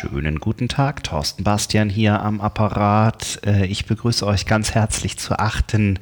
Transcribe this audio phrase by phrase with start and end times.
[0.00, 3.38] Schönen guten Tag, Thorsten Bastian hier am Apparat.
[3.44, 5.98] Äh, ich begrüße euch ganz herzlich zur achten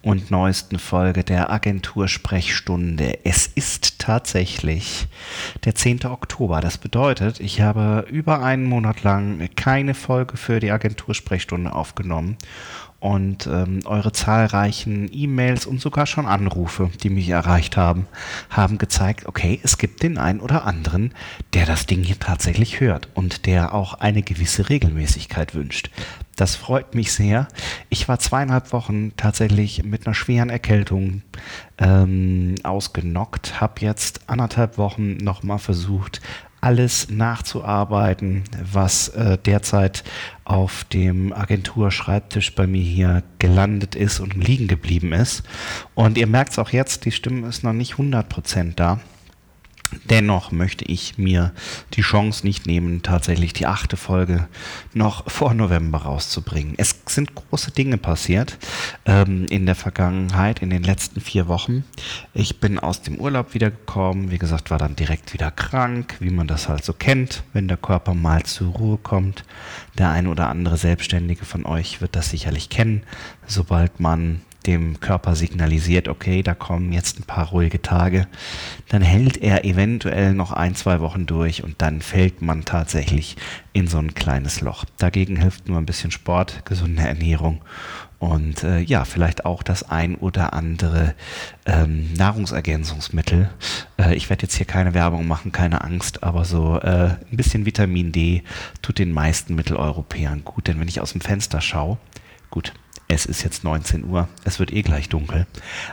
[0.00, 3.18] und neuesten Folge der Agentursprechstunde.
[3.24, 5.08] Es ist tatsächlich
[5.64, 6.06] der 10.
[6.06, 6.60] Oktober.
[6.60, 12.36] Das bedeutet, ich habe über einen Monat lang keine Folge für die Agentursprechstunde aufgenommen
[13.02, 18.06] und ähm, eure zahlreichen E-Mails und sogar schon Anrufe, die mich erreicht haben,
[18.48, 21.12] haben gezeigt, okay, es gibt den einen oder anderen,
[21.52, 25.90] der das Ding hier tatsächlich hört und der auch eine gewisse Regelmäßigkeit wünscht.
[26.36, 27.48] Das freut mich sehr.
[27.88, 31.22] Ich war zweieinhalb Wochen tatsächlich mit einer schweren Erkältung
[31.78, 36.20] ähm, ausgenockt, habe jetzt anderthalb Wochen nochmal versucht,
[36.62, 40.04] alles nachzuarbeiten, was äh, derzeit
[40.44, 45.42] auf dem Agenturschreibtisch bei mir hier gelandet ist und liegen geblieben ist.
[45.94, 49.00] Und ihr merkt es auch jetzt, die Stimme ist noch nicht 100% da.
[50.04, 51.52] Dennoch möchte ich mir
[51.94, 54.48] die Chance nicht nehmen, tatsächlich die achte Folge
[54.94, 56.74] noch vor November rauszubringen.
[56.76, 58.58] Es sind große Dinge passiert
[59.04, 61.84] ähm, in der Vergangenheit, in den letzten vier Wochen.
[62.34, 66.46] Ich bin aus dem Urlaub wiedergekommen, wie gesagt, war dann direkt wieder krank, wie man
[66.46, 69.44] das halt so kennt, wenn der Körper mal zur Ruhe kommt.
[69.98, 73.02] Der ein oder andere Selbstständige von euch wird das sicherlich kennen.
[73.46, 78.26] Sobald man dem Körper signalisiert, okay, da kommen jetzt ein paar ruhige Tage,
[78.88, 83.36] dann hält er eventuell noch ein, zwei Wochen durch und dann fällt man tatsächlich
[83.72, 84.84] in so ein kleines Loch.
[84.98, 87.60] Dagegen hilft nur ein bisschen Sport, gesunde Ernährung
[88.22, 91.16] und äh, ja, vielleicht auch das ein oder andere
[91.66, 93.50] ähm, Nahrungsergänzungsmittel.
[93.98, 97.66] Äh, ich werde jetzt hier keine Werbung machen, keine Angst, aber so äh, ein bisschen
[97.66, 98.44] Vitamin D
[98.80, 101.98] tut den meisten Mitteleuropäern gut, denn wenn ich aus dem Fenster schaue,
[102.48, 102.72] gut,
[103.12, 105.46] es ist jetzt 19 Uhr, es wird eh gleich dunkel.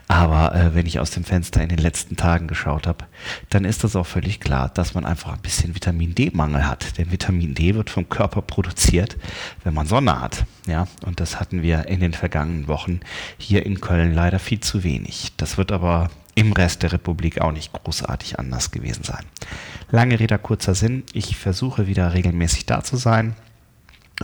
[0.08, 3.06] Aber äh, wenn ich aus dem Fenster in den letzten Tagen geschaut habe,
[3.50, 6.98] dann ist das auch völlig klar, dass man einfach ein bisschen Vitamin D-Mangel hat.
[6.98, 9.18] Denn Vitamin D wird vom Körper produziert,
[9.64, 10.46] wenn man Sonne hat.
[10.68, 13.02] Ja, und das hatten wir in den vergangenen Wochen
[13.38, 15.34] hier in Köln leider viel zu wenig.
[15.38, 19.26] Das wird aber im Rest der Republik auch nicht großartig anders gewesen sein.
[19.92, 21.04] Lange Rede, kurzer Sinn.
[21.12, 23.36] Ich versuche wieder regelmäßig da zu sein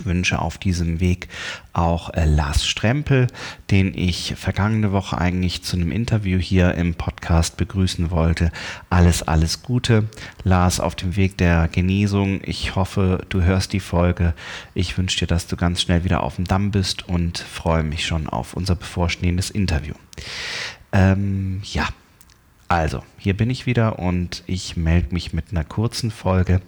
[0.04, 1.28] wünsche auf diesem Weg
[1.72, 3.26] auch äh, Lars Strempel,
[3.70, 8.50] den ich vergangene Woche eigentlich zu einem Interview hier im Podcast begrüßen wollte.
[8.90, 10.04] Alles, alles Gute.
[10.44, 12.40] Lars, auf dem Weg der Genesung.
[12.44, 14.34] Ich hoffe, du hörst die Folge.
[14.74, 18.06] Ich wünsche dir, dass du ganz schnell wieder auf dem Damm bist und freue mich
[18.06, 19.94] schon auf unser bevorstehendes Interview.
[20.92, 21.88] Ähm, ja.
[22.68, 26.60] Also, hier bin ich wieder und ich melde mich mit einer kurzen Folge.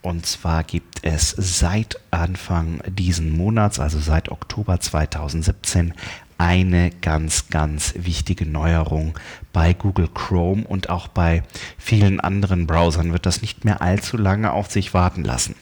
[0.00, 5.92] Und zwar gibt es seit Anfang diesen Monats, also seit Oktober 2017,
[6.38, 9.16] eine ganz, ganz wichtige Neuerung
[9.52, 11.44] bei Google Chrome und auch bei
[11.78, 15.54] vielen anderen Browsern wird das nicht mehr allzu lange auf sich warten lassen.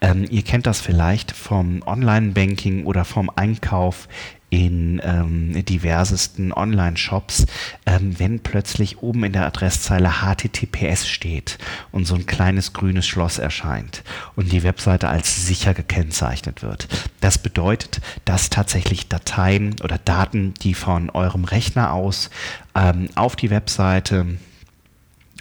[0.00, 4.08] Ähm, ihr kennt das vielleicht vom Online-Banking oder vom Einkauf
[4.54, 7.46] in ähm, diversesten Online-Shops,
[7.86, 11.58] ähm, wenn plötzlich oben in der Adresszeile HTTPS steht
[11.90, 14.04] und so ein kleines grünes Schloss erscheint
[14.36, 16.86] und die Webseite als sicher gekennzeichnet wird.
[17.20, 22.30] Das bedeutet, dass tatsächlich Dateien oder Daten, die von eurem Rechner aus
[22.76, 24.38] ähm, auf die Webseite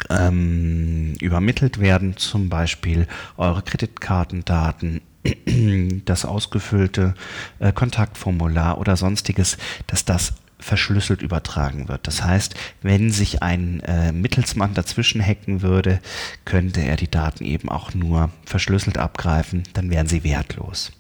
[0.09, 3.07] ähm, übermittelt werden, zum Beispiel
[3.37, 5.01] eure Kreditkartendaten,
[6.05, 7.15] das ausgefüllte
[7.59, 9.57] äh, Kontaktformular oder sonstiges,
[9.87, 12.07] dass das verschlüsselt übertragen wird.
[12.07, 15.99] Das heißt, wenn sich ein äh, Mittelsmann dazwischen hacken würde,
[16.45, 20.93] könnte er die Daten eben auch nur verschlüsselt abgreifen, dann wären sie wertlos.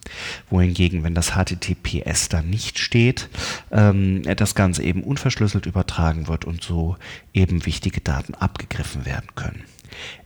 [0.49, 3.29] Wohingegen, wenn das HTTPS da nicht steht,
[3.71, 6.97] ähm, das Ganze eben unverschlüsselt übertragen wird und so
[7.33, 9.63] eben wichtige Daten abgegriffen werden können.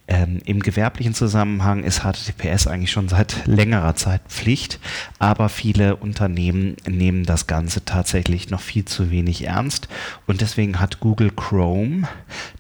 [0.10, 4.80] Ähm, Im gewerblichen Zusammenhang ist HTTPS eigentlich schon seit längerer Zeit Pflicht,
[5.20, 9.90] aber viele Unternehmen nehmen das Ganze tatsächlich noch viel zu wenig ernst.
[10.26, 12.08] Und deswegen hat Google Chrome,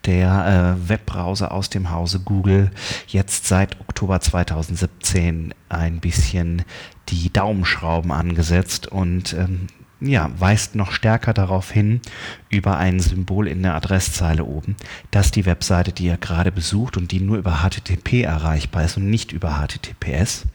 [0.06, 2.70] der äh, Webbrowser aus dem Hause Google,
[3.08, 6.64] jetzt seit Oktober 2017 ein bisschen
[7.08, 9.68] die Daumenschrauben angesetzt und ähm,
[10.00, 12.02] ja, weist noch stärker darauf hin,
[12.50, 14.76] über ein Symbol in der Adresszeile oben,
[15.12, 19.10] dass die Webseite, die ihr gerade besucht und die nur über HTTP erreichbar ist und
[19.10, 20.46] nicht über HTTPS,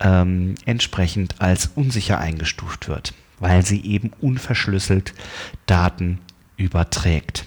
[0.00, 5.14] ähm, entsprechend als unsicher eingestuft wird, weil sie eben unverschlüsselt
[5.66, 6.18] Daten
[6.56, 7.46] überträgt.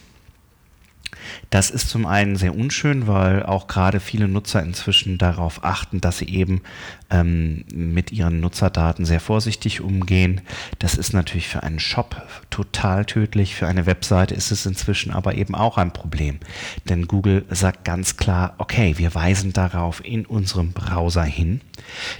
[1.49, 6.19] Das ist zum einen sehr unschön, weil auch gerade viele Nutzer inzwischen darauf achten, dass
[6.19, 6.61] sie eben
[7.09, 10.41] ähm, mit ihren Nutzerdaten sehr vorsichtig umgehen.
[10.79, 13.55] Das ist natürlich für einen Shop total tödlich.
[13.55, 16.39] Für eine Webseite ist es inzwischen aber eben auch ein Problem.
[16.87, 21.61] Denn Google sagt ganz klar, okay, wir weisen darauf in unserem Browser hin,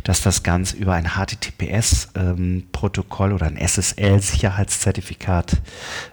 [0.04, 5.58] dass das Ganze über ein HTTPS-Protokoll ähm, oder ein SSL-Sicherheitszertifikat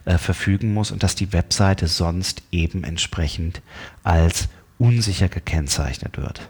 [0.05, 3.61] äh, verfügen muss und dass die Webseite sonst eben entsprechend
[4.03, 4.49] als
[4.79, 6.49] unsicher gekennzeichnet wird.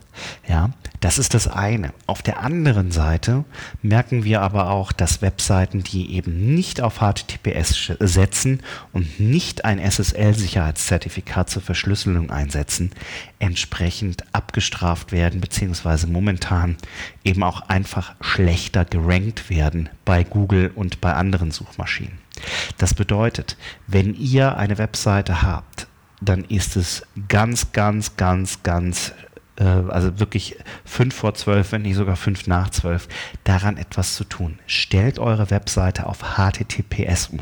[0.48, 1.92] Ja, das ist das eine.
[2.06, 3.44] Auf der anderen Seite
[3.82, 8.62] merken wir aber auch, dass Webseiten, die eben nicht auf HTTPS setzen
[8.92, 12.90] und nicht ein SSL-Sicherheitszertifikat zur Verschlüsselung einsetzen,
[13.38, 16.76] entsprechend abgestraft werden, beziehungsweise momentan
[17.22, 22.18] eben auch einfach schlechter gerankt werden bei Google und bei anderen Suchmaschinen.
[22.78, 23.56] Das bedeutet,
[23.86, 25.75] wenn ihr eine Webseite habt,
[26.28, 29.12] dann ist es ganz, ganz, ganz, ganz,
[29.56, 33.08] äh, also wirklich fünf vor zwölf, wenn nicht sogar fünf nach zwölf,
[33.44, 34.58] daran etwas zu tun.
[34.66, 37.40] Stellt eure Webseite auf HTTPS um.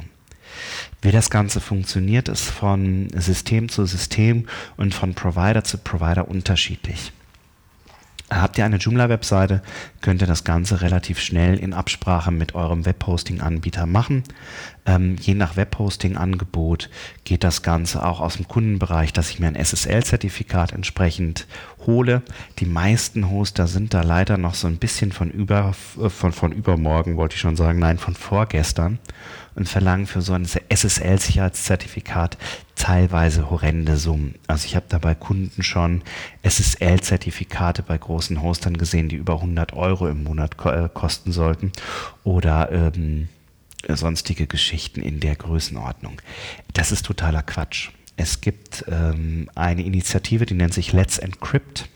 [1.02, 4.46] Wie das Ganze funktioniert, ist von System zu System
[4.76, 7.12] und von Provider zu Provider unterschiedlich.
[8.30, 9.62] Habt ihr eine Joomla-Webseite,
[10.00, 14.24] könnt ihr das Ganze relativ schnell in Absprache mit eurem Webhosting-Anbieter machen.
[14.86, 16.88] Ähm, je nach Webhosting-Angebot
[17.24, 21.46] geht das Ganze auch aus dem Kundenbereich, dass ich mir ein SSL-Zertifikat entsprechend
[21.86, 22.22] hole.
[22.58, 26.52] Die meisten Hoster sind da leider noch so ein bisschen von, über, äh, von, von
[26.52, 28.98] übermorgen, wollte ich schon sagen, nein, von vorgestern
[29.54, 32.38] und verlangen für so ein SSL-Sicherheitszertifikat
[32.74, 34.34] teilweise horrende Summen.
[34.46, 36.02] Also ich habe da bei Kunden schon
[36.42, 41.72] SSL-Zertifikate bei großen Hostern gesehen, die über 100 Euro im Monat äh, kosten sollten
[42.24, 43.28] oder ähm,
[43.88, 46.20] sonstige Geschichten in der Größenordnung.
[46.72, 47.90] Das ist totaler Quatsch.
[48.16, 51.88] Es gibt ähm, eine Initiative, die nennt sich Let's Encrypt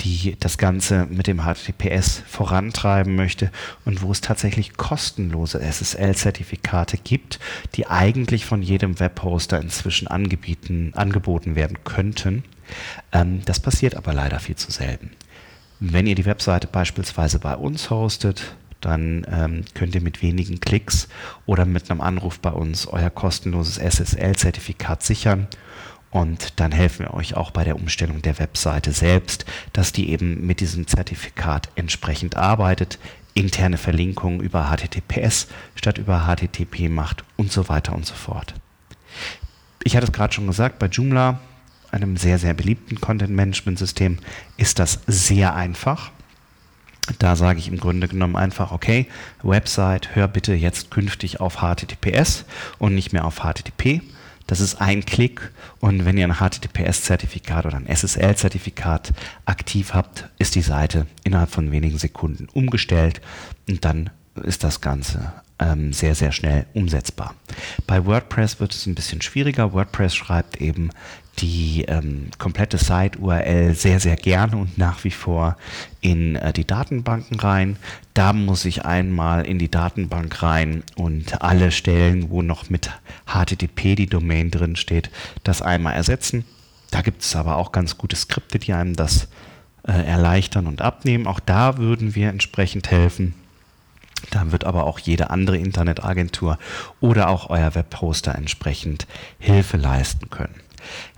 [0.00, 3.50] die das Ganze mit dem HTTPS vorantreiben möchte
[3.84, 7.38] und wo es tatsächlich kostenlose SSL-Zertifikate gibt,
[7.74, 12.44] die eigentlich von jedem Webhoster inzwischen angeboten werden könnten.
[13.12, 15.10] Ähm, das passiert aber leider viel zu selten.
[15.78, 18.56] Wenn ihr die Webseite beispielsweise bei uns hostet,
[18.86, 21.08] dann ähm, könnt ihr mit wenigen Klicks
[21.44, 25.48] oder mit einem Anruf bei uns euer kostenloses SSL-Zertifikat sichern
[26.10, 30.46] und dann helfen wir euch auch bei der Umstellung der Webseite selbst, dass die eben
[30.46, 32.98] mit diesem Zertifikat entsprechend arbeitet,
[33.34, 38.54] interne Verlinkungen über HTTPS statt über HTTP macht und so weiter und so fort.
[39.84, 41.38] Ich hatte es gerade schon gesagt, bei Joomla,
[41.90, 44.18] einem sehr, sehr beliebten Content-Management-System,
[44.56, 46.12] ist das sehr einfach.
[47.18, 49.06] Da sage ich im Grunde genommen einfach, okay,
[49.42, 52.44] Website, hör bitte jetzt künftig auf HTTPS
[52.78, 54.02] und nicht mehr auf HTTP.
[54.46, 55.50] Das ist ein Klick
[55.80, 59.12] und wenn ihr ein HTTPS-Zertifikat oder ein SSL-Zertifikat
[59.44, 63.20] aktiv habt, ist die Seite innerhalb von wenigen Sekunden umgestellt
[63.68, 64.10] und dann
[64.44, 67.34] ist das Ganze ähm, sehr, sehr schnell umsetzbar.
[67.86, 69.72] Bei WordPress wird es ein bisschen schwieriger.
[69.72, 70.90] WordPress schreibt eben
[71.38, 75.56] die ähm, komplette Site-URL sehr, sehr gerne und nach wie vor
[76.00, 77.76] in äh, die Datenbanken rein.
[78.14, 82.90] Da muss ich einmal in die Datenbank rein und alle Stellen, wo noch mit
[83.26, 85.10] HTTP die Domain drin steht,
[85.44, 86.44] das einmal ersetzen.
[86.90, 89.28] Da gibt es aber auch ganz gute Skripte, die einem das
[89.86, 91.26] äh, erleichtern und abnehmen.
[91.26, 93.34] Auch da würden wir entsprechend helfen.
[94.36, 96.58] Da wird aber auch jede andere Internetagentur
[97.00, 99.06] oder auch euer Webhoster entsprechend
[99.38, 100.60] Hilfe leisten können.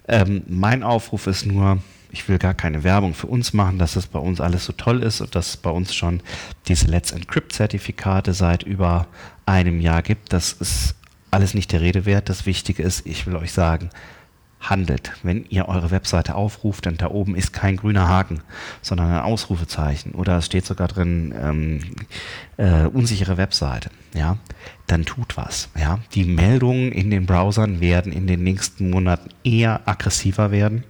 [0.07, 1.79] Ähm, mein Aufruf ist nur,
[2.13, 5.03] ich will gar keine Werbung für uns machen, dass es bei uns alles so toll
[5.03, 6.23] ist und dass es bei uns schon
[6.69, 9.09] diese Let's Encrypt Zertifikate seit über
[9.47, 10.33] einem Jahr gibt.
[10.33, 10.95] Das ist
[11.33, 12.29] alles nicht der Rede wert.
[12.29, 13.91] Das Wichtige ist, ich will euch sagen,
[14.61, 15.13] handelt.
[15.23, 18.41] Wenn ihr eure Webseite aufruft und da oben ist kein grüner Haken,
[18.83, 21.81] sondern ein Ausrufezeichen oder es steht sogar drin ähm,
[22.57, 24.39] äh, unsichere Webseite, ja,
[24.87, 25.69] dann tut was.
[25.79, 26.01] Ja.
[26.15, 30.85] Die Meldungen in den Browsern werden in den nächsten Monaten eher aggressiver werden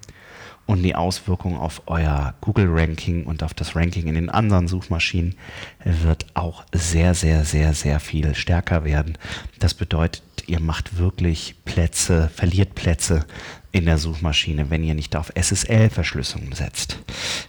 [0.68, 5.34] und die Auswirkung auf euer Google-Ranking und auf das Ranking in den anderen Suchmaschinen
[5.82, 9.16] wird auch sehr, sehr, sehr, sehr viel stärker werden.
[9.58, 13.26] Das bedeutet, ihr macht wirklich Plätze, verliert Plätze
[13.70, 16.98] in der Suchmaschine, wenn ihr nicht auf SSL-Verschlüsselung setzt.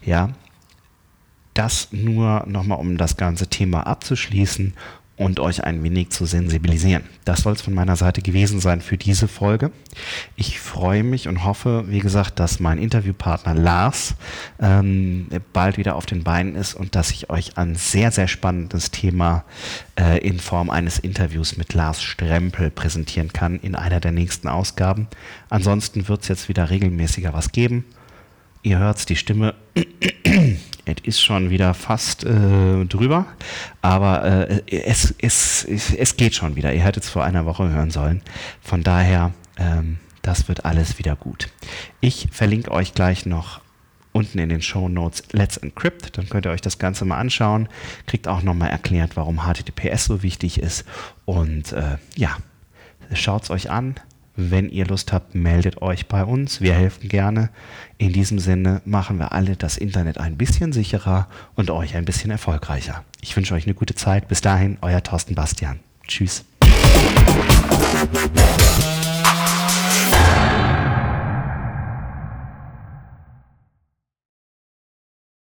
[0.05, 0.33] Ja,
[1.53, 4.73] das nur nochmal, um das ganze Thema abzuschließen
[5.19, 7.03] und euch ein wenig zu sensibilisieren.
[7.25, 9.71] Das soll es von meiner Seite gewesen sein für diese Folge.
[10.37, 14.15] Ich freue mich und hoffe, wie gesagt, dass mein Interviewpartner Lars
[14.61, 18.91] ähm, bald wieder auf den Beinen ist und dass ich euch ein sehr, sehr spannendes
[18.91, 19.43] Thema
[19.99, 25.07] äh, in Form eines Interviews mit Lars Strempel präsentieren kann in einer der nächsten Ausgaben.
[25.49, 27.83] Ansonsten wird es jetzt wieder regelmäßiger was geben.
[28.61, 29.55] Ihr hört die Stimme.
[30.85, 33.25] es ist schon wieder fast äh, drüber,
[33.81, 36.73] aber äh, es, es, es geht schon wieder.
[36.73, 38.21] Ihr hättet es vor einer Woche hören sollen.
[38.61, 41.49] Von daher, ähm, das wird alles wieder gut.
[42.01, 43.61] Ich verlinke euch gleich noch
[44.11, 46.17] unten in den Show Notes Let's Encrypt.
[46.17, 47.69] Dann könnt ihr euch das Ganze mal anschauen.
[48.07, 50.83] Kriegt auch nochmal erklärt, warum HTTPS so wichtig ist.
[51.23, 52.37] Und äh, ja,
[53.13, 53.95] schaut es euch an.
[54.41, 56.61] Wenn ihr Lust habt, meldet euch bei uns.
[56.61, 57.49] Wir helfen gerne.
[57.97, 62.31] In diesem Sinne machen wir alle das Internet ein bisschen sicherer und euch ein bisschen
[62.31, 63.03] erfolgreicher.
[63.19, 64.29] Ich wünsche euch eine gute Zeit.
[64.29, 65.81] Bis dahin, euer Thorsten Bastian.
[66.07, 66.45] Tschüss.